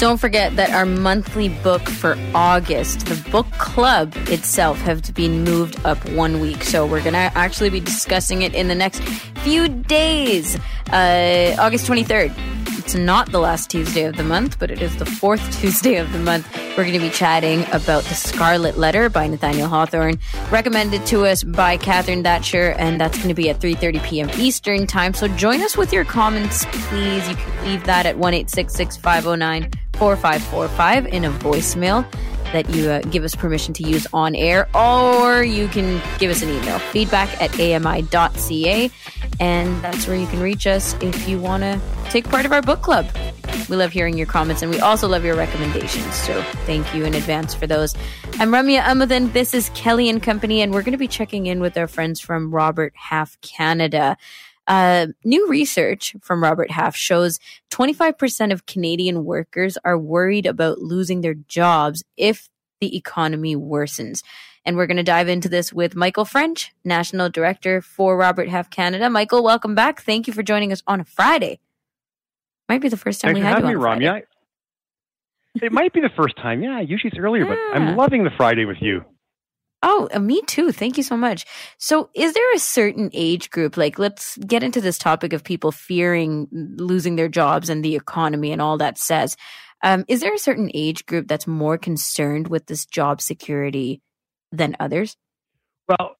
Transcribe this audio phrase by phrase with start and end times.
[0.00, 5.78] Don't forget that our monthly book for August, the book club itself, has been moved
[5.84, 6.64] up one week.
[6.64, 9.02] So we're going to actually be discussing it in the next
[9.42, 10.58] few days.
[10.90, 12.32] Uh, August 23rd.
[12.78, 16.10] It's not the last Tuesday of the month, but it is the fourth Tuesday of
[16.14, 16.50] the month.
[16.78, 20.18] We're going to be chatting about The Scarlet Letter by Nathaniel Hawthorne,
[20.50, 24.30] recommended to us by Catherine Thatcher, and that's going to be at 3.30 p.m.
[24.40, 25.12] Eastern Time.
[25.12, 27.28] So join us with your comments, please.
[27.28, 32.10] You can leave that at 1 509 4545 in a voicemail
[32.54, 36.40] that you uh, give us permission to use on air, or you can give us
[36.40, 38.90] an email feedback at ami.ca.
[39.40, 42.62] And that's where you can reach us if you want to take part of our
[42.62, 43.10] book club.
[43.68, 46.14] We love hearing your comments and we also love your recommendations.
[46.14, 47.94] So thank you in advance for those.
[48.38, 49.34] I'm Ramya Amuthan.
[49.34, 52.20] This is Kelly and Company, and we're going to be checking in with our friends
[52.20, 54.16] from Robert Half Canada.
[54.70, 57.40] Uh, new research from Robert Half shows
[57.72, 62.48] 25% of Canadian workers are worried about losing their jobs if
[62.80, 64.22] the economy worsens.
[64.64, 68.70] And we're going to dive into this with Michael French, National Director for Robert Half
[68.70, 69.10] Canada.
[69.10, 70.02] Michael, welcome back.
[70.02, 71.58] Thank you for joining us on a Friday.
[72.68, 74.04] Might be the first time Thanks we had you on me, Friday.
[74.04, 74.20] Yeah,
[75.66, 76.62] it might be the first time.
[76.62, 79.04] Yeah, usually it's earlier, but I'm loving the Friday with you.
[79.82, 80.72] Oh, uh, me too.
[80.72, 81.46] Thank you so much.
[81.78, 83.76] So, is there a certain age group?
[83.76, 88.52] Like, let's get into this topic of people fearing losing their jobs and the economy
[88.52, 89.36] and all that says.
[89.82, 94.02] Um, is there a certain age group that's more concerned with this job security
[94.52, 95.16] than others?
[95.88, 96.16] Well,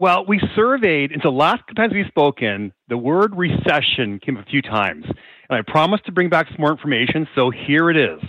[0.00, 4.62] well, we surveyed, and so last times we've spoken, the word recession came a few
[4.62, 5.04] times.
[5.50, 8.20] And I promised to bring back some more information, so here it is.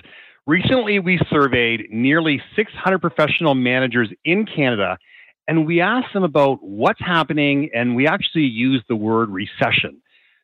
[0.49, 4.97] Recently, we surveyed nearly 600 professional managers in Canada,
[5.47, 10.01] and we asked them about what's happening, and we actually used the word recession.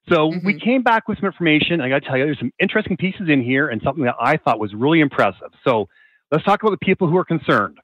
[0.07, 0.61] So we Mhm.
[0.61, 1.81] came back with some information.
[1.81, 4.37] I got to tell you, there's some interesting pieces in here, and something that I
[4.37, 5.51] thought was really impressive.
[5.63, 5.89] So
[6.31, 7.79] let's talk about the people who are concerned.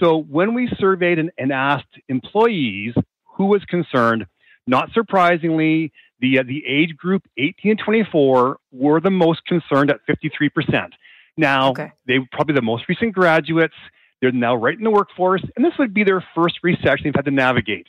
[0.00, 2.94] So when we surveyed and, and asked employees
[3.36, 4.26] who was concerned,
[4.66, 10.00] not surprisingly, the uh, the age group 18 to 24 were the most concerned at
[10.06, 10.92] 53%.
[11.36, 11.92] Now, Okay.
[12.06, 13.74] they probably the most recent graduates.
[14.20, 17.24] They're now right in the workforce, and this would be their first recession they've had
[17.24, 17.86] to navigate.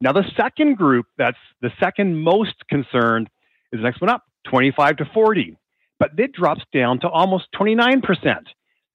[0.00, 3.28] Now, the second group, that's the second most concerned,
[3.72, 5.56] is the next one up, 25 to 40.
[5.98, 8.02] But it drops down to almost 29%.
[8.04, 8.46] If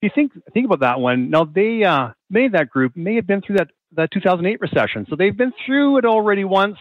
[0.02, 3.26] you think think about that one, now they uh, many of that group may have
[3.26, 6.78] been through that, that 2008 recession, so they've been through it already once,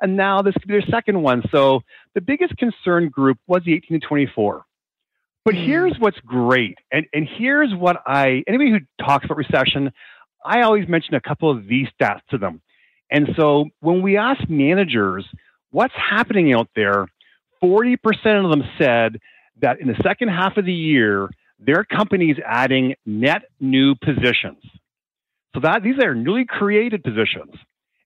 [0.00, 1.42] and now this could be their second one.
[1.50, 1.82] So
[2.14, 4.64] the biggest concern group was the 18 to 24.
[5.44, 5.64] But Hmm.
[5.64, 9.92] here's what's great, and and here's what I anybody who talks about recession,
[10.44, 12.62] I always mention a couple of these stats to them.
[13.10, 15.26] And so when we ask managers
[15.70, 17.06] what's happening out there,
[17.62, 17.98] 40%
[18.44, 19.20] of them said
[19.60, 24.62] that in the second half of the year, their company is adding net new positions.
[25.54, 27.54] So that these are newly created positions.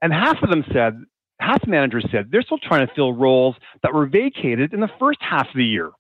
[0.03, 1.03] And half of them said,
[1.41, 4.91] half the managers said they're still trying to fill roles that were vacated in the
[4.99, 5.91] first half of the year.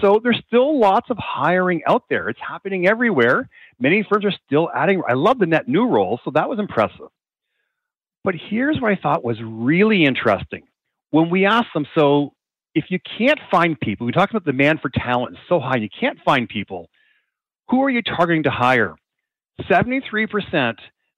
[0.00, 2.28] So there's still lots of hiring out there.
[2.28, 3.48] It's happening everywhere.
[3.78, 5.02] Many firms are still adding.
[5.08, 7.08] I love the net new roles, so that was impressive.
[8.24, 10.62] But here's what I thought was really interesting.
[11.10, 12.32] When we asked them, so
[12.74, 15.76] if you can't find people, we talked about the demand for talent is so high,
[15.76, 16.88] you can't find people,
[17.68, 18.96] who are you targeting to hire?
[19.70, 20.74] 73%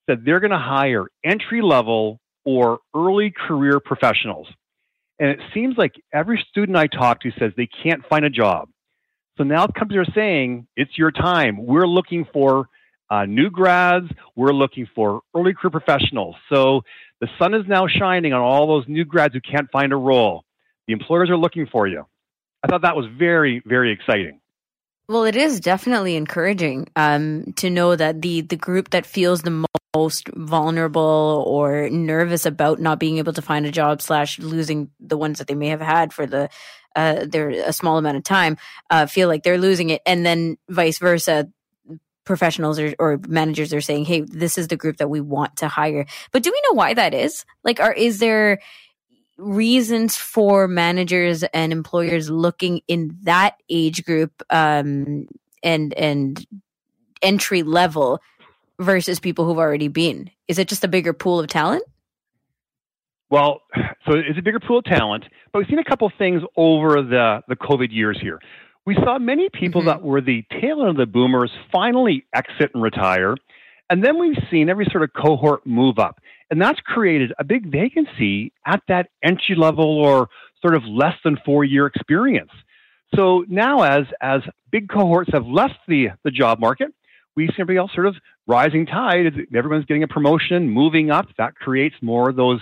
[0.06, 4.48] said they're going to hire entry level or early career professionals.
[5.18, 8.68] And it seems like every student I talk to says they can't find a job.
[9.38, 11.64] So now companies are saying it's your time.
[11.64, 12.68] We're looking for
[13.10, 14.06] uh, new grads.
[14.34, 16.36] We're looking for early career professionals.
[16.52, 16.82] So
[17.20, 20.44] the sun is now shining on all those new grads who can't find a role.
[20.86, 22.04] The employers are looking for you.
[22.62, 24.40] I thought that was very, very exciting.
[25.08, 29.52] Well, it is definitely encouraging um, to know that the the group that feels the
[29.52, 29.66] mo-
[29.96, 35.16] most vulnerable or nervous about not being able to find a job slash losing the
[35.16, 36.50] ones that they may have had for the
[36.94, 38.58] uh, their a small amount of time
[38.90, 41.48] uh, feel like they're losing it, and then vice versa.
[42.24, 45.68] Professionals or, or managers are saying, "Hey, this is the group that we want to
[45.68, 47.44] hire." But do we know why that is?
[47.62, 48.58] Like, are is there
[49.38, 55.28] reasons for managers and employers looking in that age group um,
[55.62, 56.44] and and
[57.22, 58.20] entry level
[58.80, 60.30] versus people who've already been?
[60.48, 61.84] Is it just a bigger pool of talent?
[63.30, 63.62] Well,
[64.06, 67.42] so it's a bigger pool of talent, but we've seen a couple things over the,
[67.48, 68.40] the COVID years here.
[68.84, 69.88] We saw many people mm-hmm.
[69.88, 73.34] that were the tail end of the boomers finally exit and retire.
[73.90, 76.20] And then we've seen every sort of cohort move up.
[76.50, 80.28] And that's created a big vacancy at that entry level or
[80.62, 82.52] sort of less than four year experience.
[83.14, 86.88] So now, as, as big cohorts have left the, the job market,
[87.36, 89.46] we see everybody else sort of rising tide.
[89.54, 91.26] Everyone's getting a promotion, moving up.
[91.38, 92.60] That creates more of those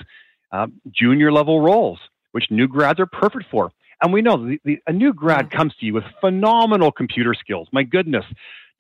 [0.53, 1.99] uh, junior level roles,
[2.33, 3.71] which new grads are perfect for.
[4.03, 7.69] And we know the, the, a new grad comes to you with phenomenal computer skills.
[7.73, 8.25] My goodness,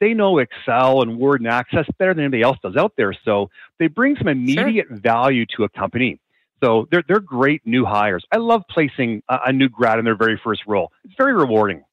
[0.00, 3.14] they know Excel and Word and Access better than anybody else does out there.
[3.24, 4.96] So they bring some immediate sure.
[4.98, 6.20] value to a company.
[6.62, 8.24] So they're, they're great new hires.
[8.32, 10.92] I love placing a, a new grad in their very first role.
[11.04, 11.84] It's very rewarding.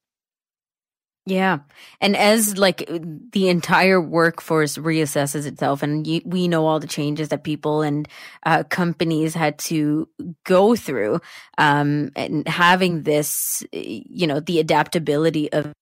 [1.24, 1.60] Yeah.
[2.00, 2.88] And as like
[3.30, 8.08] the entire workforce reassesses itself and we know all the changes that people and
[8.44, 10.08] uh, companies had to
[10.44, 11.20] go through,
[11.58, 15.72] um, and having this, you know, the adaptability of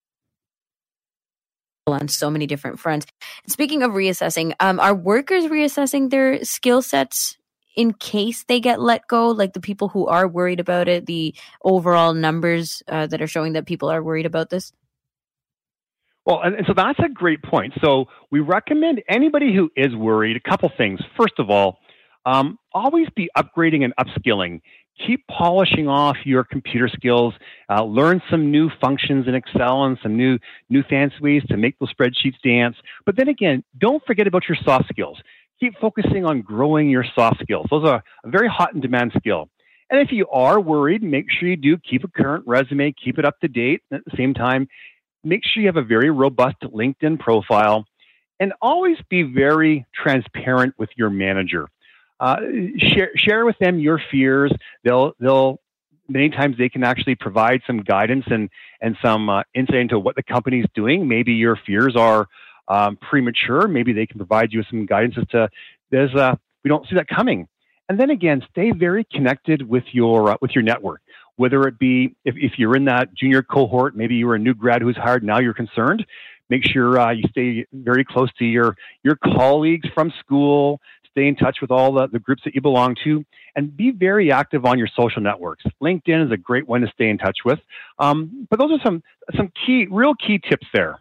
[1.86, 3.06] on so many different fronts.
[3.48, 7.36] Speaking of reassessing, um, are workers reassessing their skill sets
[7.74, 9.28] in case they get let go?
[9.30, 11.34] Like the people who are worried about it, the
[11.64, 14.72] overall numbers uh, that are showing that people are worried about this?
[16.26, 17.74] Well, and, and, so that's a great point.
[17.82, 21.00] So we recommend anybody who is worried a couple things.
[21.16, 21.78] First of all,
[22.26, 24.60] um, always be upgrading and upskilling.
[25.06, 27.32] Keep polishing off your computer skills.
[27.70, 30.38] Uh, learn some new functions in Excel and some new
[30.68, 32.76] new fancy ways to make those spreadsheets dance.
[33.06, 35.18] But then again, don't forget about your soft skills.
[35.58, 37.66] Keep focusing on growing your soft skills.
[37.70, 39.48] Those are a very hot in demand skill.
[39.90, 43.24] And if you are worried, make sure you do keep a current resume, keep it
[43.24, 43.80] up to date.
[43.90, 44.68] At the same time,
[45.24, 47.86] make sure you have a very robust LinkedIn profile
[48.38, 51.68] and always be very transparent with your manager.
[52.18, 52.36] Uh,
[52.78, 54.52] share, share with them your fears.
[54.84, 55.60] They'll, they'll,
[56.08, 58.50] many times they can actually provide some guidance and,
[58.80, 61.06] and some uh, insight into what the company's doing.
[61.06, 62.28] Maybe your fears are
[62.68, 63.68] um, premature.
[63.68, 65.48] Maybe they can provide you with some guidance as to
[65.90, 67.46] there's a, we don't see that coming.
[67.88, 71.02] And then again, stay very connected with your, uh, with your network
[71.40, 74.82] whether it be if, if you're in that junior cohort, maybe you're a new grad
[74.82, 76.04] who's hired, now you're concerned,
[76.50, 81.34] make sure uh, you stay very close to your, your colleagues from school, stay in
[81.34, 83.24] touch with all the, the groups that you belong to,
[83.56, 85.64] and be very active on your social networks.
[85.82, 87.58] LinkedIn is a great one to stay in touch with.
[87.98, 89.02] Um, but those are some,
[89.34, 91.00] some key, real key tips there.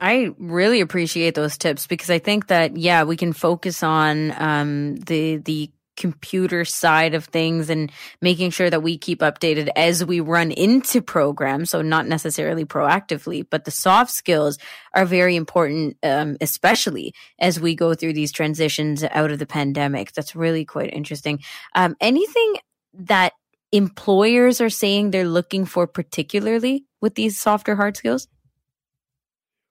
[0.00, 4.96] I really appreciate those tips because I think that yeah we can focus on um,
[4.96, 7.90] the the computer side of things and
[8.20, 11.70] making sure that we keep updated as we run into programs.
[11.70, 14.58] So not necessarily proactively, but the soft skills
[14.94, 20.12] are very important, um, especially as we go through these transitions out of the pandemic.
[20.12, 21.40] That's really quite interesting.
[21.74, 22.56] Um, anything
[22.94, 23.32] that
[23.72, 28.28] employers are saying they're looking for particularly with these softer hard skills?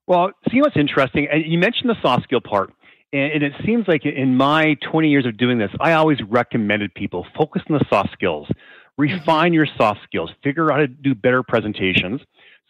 [0.07, 2.71] Well, see what's interesting, you mentioned the soft skill part.
[3.15, 7.25] And, it seems like in my 20 years of doing this, I always recommended people
[7.37, 9.01] focus on the soft skills, mm-hmm.
[9.01, 12.19] refine your soft skills, figure out how to do better presentations.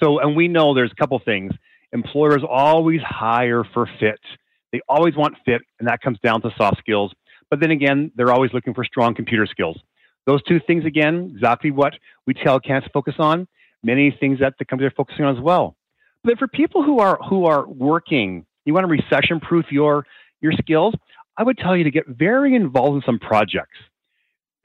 [0.03, 1.53] So, and we know there's a couple things.
[1.93, 4.19] Employers always hire for fit.
[4.71, 7.11] They always want fit, and that comes down to soft skills.
[7.49, 9.79] But then again, they're always looking for strong computer skills.
[10.27, 11.93] Those two things, again, exactly what
[12.27, 13.47] we tell candidates to focus on.
[13.81, 15.75] Many things that the companies are focusing on as well.
[16.23, 20.05] But for people who are who are working, you want to recession proof your
[20.41, 20.93] your skills,
[21.37, 23.77] I would tell you to get very involved in some projects.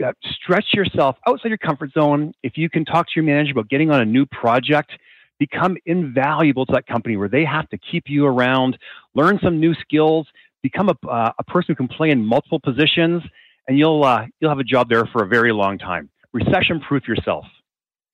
[0.05, 2.33] Uh, stretch yourself outside your comfort zone.
[2.43, 4.93] If you can talk to your manager about getting on a new project,
[5.39, 8.79] become invaluable to that company where they have to keep you around,
[9.15, 10.27] learn some new skills,
[10.63, 13.23] become a, uh, a person who can play in multiple positions,
[13.69, 16.09] and you'll, uh, you'll have a job there for a very long time.
[16.33, 17.45] Recession proof yourself.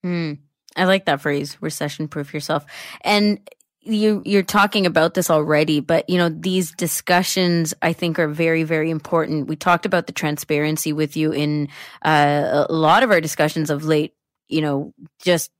[0.05, 0.39] Mm,
[0.77, 2.65] I like that phrase, recession proof yourself.
[3.03, 3.41] And
[3.87, 8.63] you you're talking about this already, but you know these discussions I think are very
[8.65, 9.49] very important.
[9.49, 11.69] We talked about the transparency with you in
[12.03, 14.15] uh, a lot of our discussions of late.
[14.49, 15.51] You know, just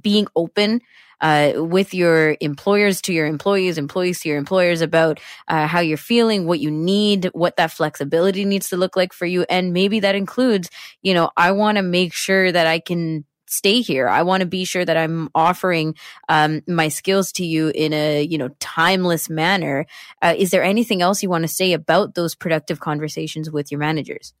[0.00, 0.80] being open
[1.20, 5.96] uh, with your employers to your employees, employees to your employers about uh, how you're
[5.96, 10.00] feeling, what you need, what that flexibility needs to look like for you, and maybe
[10.00, 10.68] that includes,
[11.02, 14.08] you know, I want to make sure that I can stay here.
[14.08, 15.94] I want to be sure that I'm offering
[16.28, 19.86] um, my skills to you in a you know timeless manner.
[20.22, 23.80] Uh, is there anything else you want to say about those productive conversations with your
[23.80, 24.34] managers?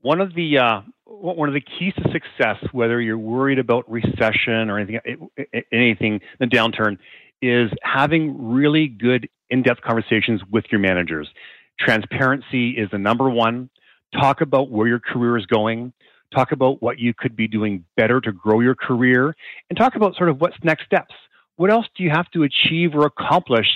[0.00, 4.70] One of the uh, one of the keys to success, whether you're worried about recession
[4.70, 5.28] or anything
[5.70, 6.98] anything the downturn,
[7.40, 11.28] is having really good in-depth conversations with your managers.
[11.78, 13.68] Transparency is the number one.
[14.18, 15.92] talk about where your career is going,
[16.34, 19.34] talk about what you could be doing better to grow your career,
[19.68, 21.14] and talk about sort of what's next steps.
[21.56, 23.66] What else do you have to achieve or accomplish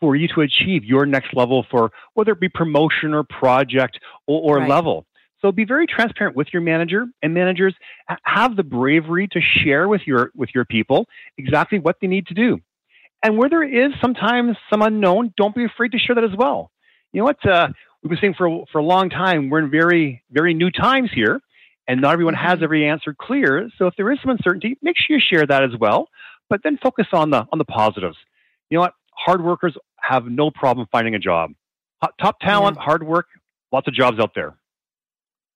[0.00, 4.56] for you to achieve your next level for whether it be promotion or project or,
[4.56, 4.68] or right.
[4.68, 5.06] level?
[5.40, 7.74] So be very transparent with your manager, and managers
[8.24, 11.06] have the bravery to share with your with your people
[11.38, 12.60] exactly what they need to do.
[13.22, 16.70] And where there is sometimes some unknown, don't be afraid to share that as well.
[17.12, 17.46] You know what?
[17.46, 17.68] Uh,
[18.02, 19.48] we've been saying for for a long time.
[19.48, 21.40] We're in very very new times here,
[21.90, 22.64] and not everyone has mm-hmm.
[22.64, 23.68] every answer clear.
[23.76, 26.08] So if there is some uncertainty, make sure you share that as well.
[26.48, 28.16] But then focus on the on the positives.
[28.70, 28.94] You know what?
[29.12, 31.50] Hard workers have no problem finding a job.
[32.20, 32.84] Top talent, yeah.
[32.84, 33.26] hard work,
[33.72, 34.54] lots of jobs out there.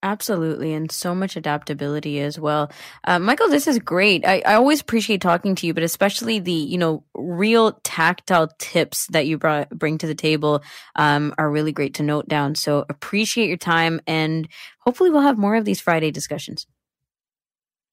[0.05, 2.71] Absolutely, and so much adaptability as well.
[3.05, 4.23] Uh, Michael, this is great.
[4.23, 9.07] I, I always appreciate talking to you, but especially the you know real tactile tips
[9.07, 10.63] that you brought, bring to the table
[10.95, 12.53] um, are really great to note down.
[12.53, 14.47] So appreciate your time, and
[14.81, 16.67] hopefully we'll have more of these Friday discussions.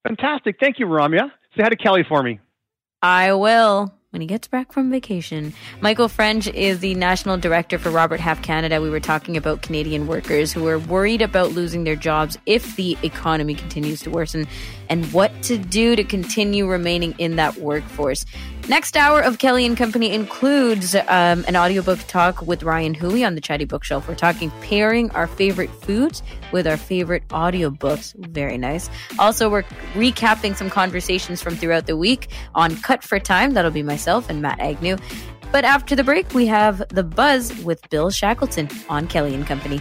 [0.06, 1.30] Fantastic, thank you, Ramya.
[1.56, 2.40] Say hi to Kelly for me.
[3.00, 5.54] I will when he gets back from vacation.
[5.80, 8.78] Michael French is the national director for Robert Half Canada.
[8.80, 12.98] We were talking about Canadian workers who are worried about losing their jobs if the
[13.02, 14.46] economy continues to worsen
[14.90, 18.26] and what to do to continue remaining in that workforce.
[18.68, 23.34] Next hour of Kelly and Company includes um, an audiobook talk with Ryan Hui on
[23.34, 24.06] the Chatty Bookshelf.
[24.06, 28.14] We're talking pairing our favorite foods with our favorite audiobooks.
[28.14, 28.88] Very nice.
[29.18, 29.64] Also, we're
[29.94, 33.54] recapping some conversations from throughout the week on Cut for Time.
[33.54, 34.96] That'll be myself and Matt Agnew.
[35.50, 39.80] But after the break, we have The Buzz with Bill Shackleton on Kelly and Company.